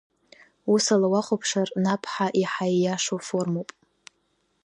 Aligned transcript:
Ус 0.73 0.85
ала 0.93 1.07
уахәаԥшыр, 1.13 1.67
Наԥ-ҳа 1.83 2.27
иаҳа 2.41 2.65
ииашоу 2.69 3.19
формоуп. 3.27 3.69